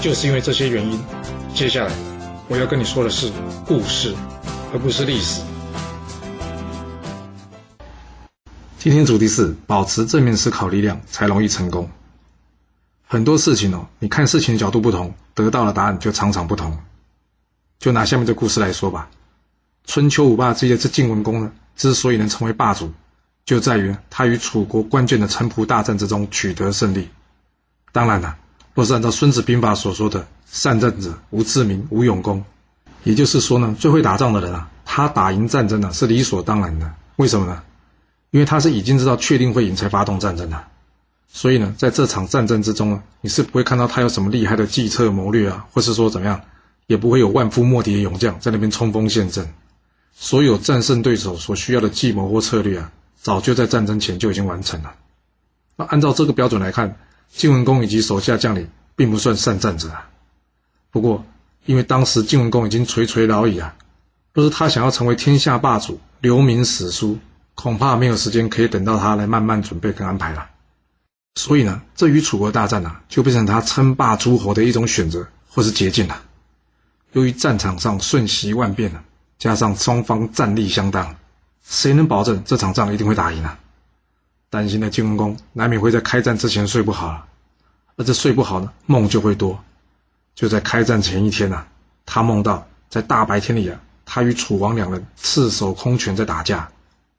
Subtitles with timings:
[0.00, 1.00] 就是因为这些原因，
[1.52, 1.92] 接下来
[2.46, 3.32] 我要跟你说的是
[3.66, 4.14] 故事，
[4.72, 5.42] 而不是历史。
[8.78, 11.90] 今天主题是保持正面思考力量才容易成功。
[13.08, 16.78] 很多事情哦，你看事情的角度不同，得到的答案就常常不同。
[17.80, 19.10] 就拿下面这故事来说吧，
[19.84, 22.92] 春秋五霸之一的这晋文公呢，之所以能成为霸主，
[23.44, 27.08] 就在于他与楚国关键的城濮大战之中取得胜利。
[27.90, 28.36] 当然了。
[28.78, 32.44] 或是按照《孙子兵法》所说的“善战者无智明，无勇功”，
[33.02, 36.94] 也就是说呢，最会打仗的人啊，他打赢战争呢是理所当然的。
[37.16, 37.60] 为什么呢？
[38.30, 40.64] 因为他是已经知道确定会赢才发动战争的。
[41.26, 46.40] 所以呢，在这场战争之中呢，你是不会看到他有什么厉害的计策谋略啊，或是说怎么样，
[46.86, 49.52] 也不会有万夫莫敌的勇将在那边冲锋陷阵。
[50.14, 54.94] 所有战胜对手所需要的计谋或策略啊，早就在战争前就已经完成了。
[55.74, 56.96] 那按照这个标准来看。
[57.30, 60.08] 晋文公以及手下将领并不算善战者啊。
[60.90, 61.24] 不过，
[61.66, 63.76] 因为当时晋文公已经垂垂老矣啊，
[64.32, 67.18] 若是他想要成为天下霸主、留名史书，
[67.54, 70.48] 恐怕没有时间可以等到他来慢慢准备跟安排了。
[71.34, 76.22] 所以呢，这与楚国大战啊，就变成他称霸诸侯的一种选择或是捷径了。
[77.12, 79.04] 由于战场上瞬息万变啊，
[79.38, 81.16] 加上双方战力相当，
[81.62, 83.58] 谁能保证这场仗一定会打赢啊？
[84.50, 87.26] 担心的晋文公难免会在开战之前睡不好，
[87.96, 89.62] 而这睡不好呢，梦就会多。
[90.34, 91.66] 就在开战前一天呐，
[92.06, 96.70] 他梦到在大白天里啊，他与楚王两人赤手空拳在打架，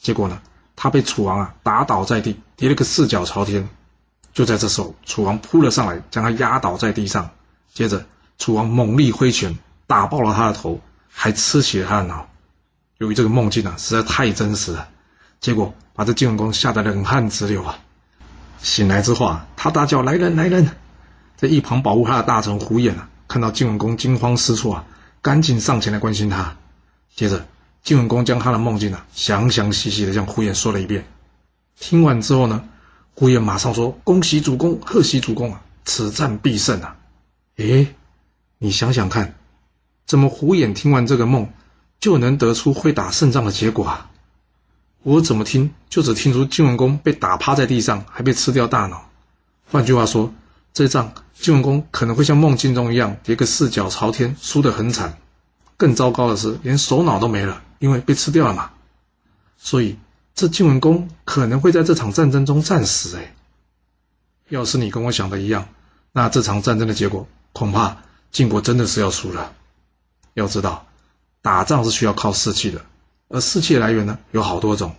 [0.00, 0.40] 结果呢，
[0.74, 3.68] 他被楚王啊打倒在地，跌了个四脚朝天。
[4.32, 7.30] 就在这时候，楚王扑了上来，将他压倒在地上，
[7.72, 8.06] 接着
[8.38, 12.28] 楚王猛力挥拳打爆了他的头，还吃起了他的脑。
[12.96, 14.88] 由于这个梦境啊实在太真实了。
[15.42, 17.78] 结果把这晋文公吓得冷汗直流啊！
[18.62, 20.70] 醒来之后啊，他大叫：“来人，来人！”
[21.36, 24.84] 在一旁保护他的大臣胡衍啊，看到晋文公惊慌失措啊，
[25.20, 26.56] 赶紧上前来关心他。
[27.16, 27.44] 接着，
[27.82, 31.04] 晋文公将他的梦境啊，详详细细的向胡衍说了一遍。
[31.76, 32.62] 听完之后呢，
[33.14, 35.60] 胡衍马上说：“恭喜主公，贺喜主公啊！
[35.84, 36.96] 此战必胜啊！”
[37.58, 37.88] 诶，
[38.58, 39.34] 你想想看，
[40.06, 41.52] 怎么胡衍听完这个梦，
[41.98, 44.08] 就能得出会打胜仗的结果啊？
[45.02, 49.10] 我怎么听就只听出晋文公被打趴在地上，还被吃掉大脑。
[49.70, 50.32] 换句话说，
[50.72, 55.18] 这仗晋文公可能会像梦境中一样跌个四脚朝天，输得很惨。
[55.76, 58.70] 更糟糕的是，连首脑都没了，因为被吃掉了嘛。
[59.58, 59.98] 所以
[60.34, 63.16] 这晋文公可能会在这场战争中战死。
[63.16, 63.34] 哎，
[64.48, 65.68] 要是你跟我想的一样，
[66.12, 67.96] 那这场战争的结果恐怕
[68.30, 69.52] 晋国真的是要输了。
[70.34, 70.86] 要知道，
[71.42, 72.84] 打仗是需要靠士气的。
[73.32, 74.94] 而士气来源呢，有好多种，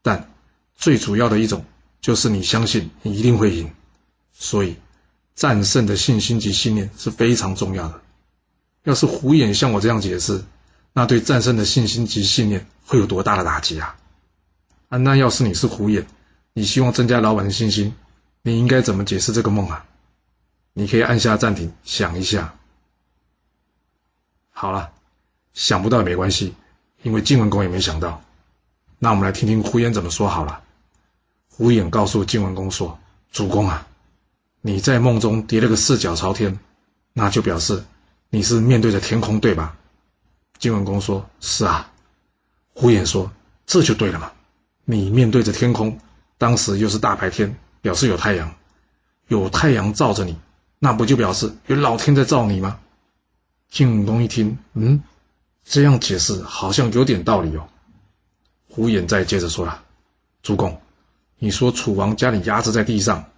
[0.00, 0.30] 但
[0.74, 1.66] 最主要的一种
[2.00, 3.70] 就是你相信你一定会赢，
[4.32, 4.76] 所以
[5.34, 8.00] 战胜的信心及信念是非常重要的。
[8.84, 10.42] 要是胡眼像我这样解释，
[10.94, 13.96] 那对战胜的信心及信念会有多大的打击啊？
[14.88, 16.06] 啊，那要是你是胡眼，
[16.54, 17.94] 你希望增加老板的信心，
[18.40, 19.84] 你应该怎么解释这个梦啊？
[20.72, 22.54] 你可以按下暂停想一下。
[24.50, 24.90] 好了，
[25.52, 26.54] 想不到也没关系。
[27.04, 28.22] 因为晋文公也没想到，
[28.98, 30.62] 那我们来听听胡言怎么说好了。
[31.50, 32.98] 胡言告诉晋文公说
[33.30, 33.86] ：“主公啊，
[34.62, 36.58] 你在梦中跌了个四脚朝天，
[37.12, 37.84] 那就表示
[38.30, 39.76] 你是面对着天空，对吧？”
[40.58, 41.92] 晋文公说：“是啊。”
[42.72, 43.30] 胡言说
[43.66, 44.32] ：“这就对了嘛，
[44.86, 45.98] 你面对着天空，
[46.38, 48.54] 当时又是大白天，表示有太阳，
[49.28, 50.38] 有太阳照着你，
[50.78, 52.80] 那不就表示有老天在照你吗？”
[53.70, 55.02] 晋文公一听，嗯。
[55.64, 57.68] 这样解释好像有点道理哦。
[58.68, 59.82] 胡衍再接着说了
[60.42, 60.80] ：“主公，
[61.38, 63.30] 你说楚王将你压制在地上，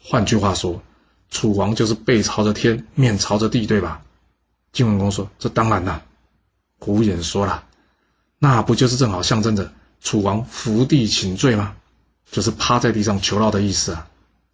[0.00, 0.82] 换句话说，
[1.30, 4.02] 楚王就是背朝着天，面朝着地，对吧？”
[4.72, 6.04] 晋文公说：“这当然了。”
[6.78, 7.64] 胡衍说了
[8.38, 11.74] ：“那不就是正好象征着楚王伏地请罪吗？
[12.30, 14.08] 就是趴在地上求饶的意思啊。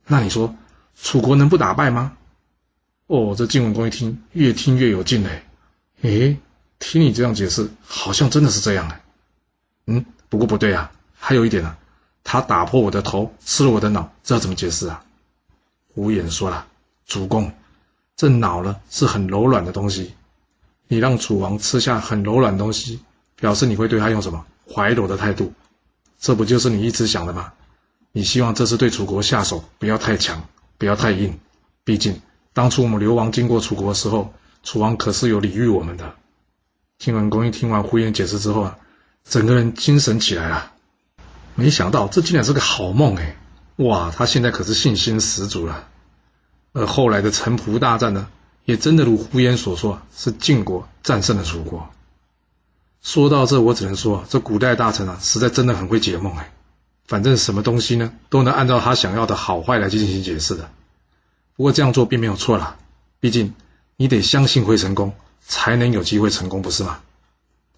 [0.06, 0.54] 那你说
[1.00, 2.16] 楚国能不打败吗？”
[3.08, 5.42] 哦，这晋文公一听，越听越有劲嘞。
[6.02, 6.38] 诶。
[6.80, 9.00] 听你这样解释，好像真的是这样哎。
[9.86, 11.76] 嗯，不过不对啊，还有一点呢，
[12.24, 15.04] 他打破我的头，吃了我的脑，这要怎么解释啊？
[15.94, 16.66] 胡衍说了，
[17.06, 17.52] 主公，
[18.16, 20.14] 这脑呢是很柔软的东西，
[20.88, 23.00] 你让楚王吃下很柔软东西，
[23.36, 25.52] 表示你会对他用什么怀柔的态度，
[26.18, 27.52] 这不就是你一直想的吗？
[28.12, 30.48] 你希望这次对楚国下手不要太强，
[30.78, 31.38] 不要太硬，
[31.84, 32.20] 毕竟
[32.52, 34.32] 当初我们流亡经过楚国的时候，
[34.62, 36.14] 楚王可是有礼遇我们的。
[37.00, 38.78] 听完公一听完呼延解释之后啊，
[39.24, 40.72] 整个人精神起来了，
[41.54, 43.36] 没想到这竟然是个好梦哎，
[43.76, 45.88] 哇，他现在可是信心十足了。
[46.74, 48.28] 而后来的城濮大战呢，
[48.66, 51.88] 也真的如呼延所说，是晋国战胜了楚国。
[53.00, 56.52] 说到这，我只能说，这古代大臣啊，实在真的很会解梦哎。
[57.06, 60.70] 反正什么东西呢，都能按照他想要的好坏来进行解释的。
[61.56, 62.76] 不过这样做并没有错啦，
[63.20, 63.54] 毕竟
[63.96, 65.14] 你得相信会成功，
[65.50, 67.00] 才能有机会成功，不是吗？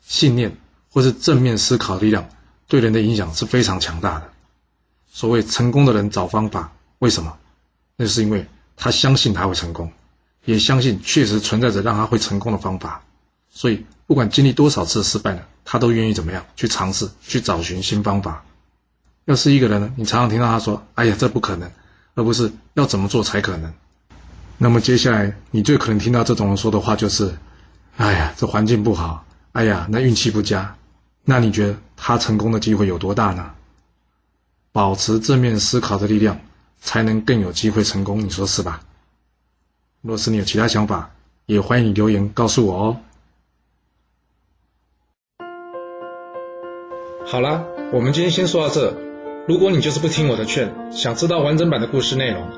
[0.02, 0.58] 信念
[0.90, 2.28] 或是正面思考力量，
[2.68, 4.30] 对人的影响是非常强大的。
[5.10, 7.38] 所谓成功的人找方法，为什么？
[7.96, 8.46] 那是因为。
[8.74, 9.92] 他相信他会成功，
[10.44, 13.02] 也相信确实存在着让他会成功的方法，
[13.50, 18.42] 所以不管经历多少次失败呢，他都愿意怎么样去尝试，去找寻新方法。
[19.26, 21.70] 要是一个人呢，你常常听到他说：“哎呀，这不可能”，
[22.16, 23.72] 而不是要怎么做才可能。
[24.58, 27.36] 那么接下来你最可能听到这种人说的话就是
[27.96, 30.76] ：“哎呀，这环境不好，哎呀，那运气不佳。”
[31.24, 33.52] 那你觉得他成功的机会有多大呢？
[34.72, 36.40] 保持正面思考的力量。
[36.84, 38.80] 才能更有机会成功，你说是吧？
[40.00, 41.12] 若是你有其他想法，
[41.46, 42.96] 也欢迎你留言告诉我哦。
[47.24, 48.96] 好了，我们今天先说到这。
[49.46, 52.48] 如果你就是不听我的劝，想知道完整版的故事内容，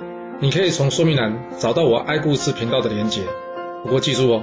[0.41, 3.27] 你可以从说明栏找到我爱故事频道的连结。
[3.83, 4.43] 不过记住哦，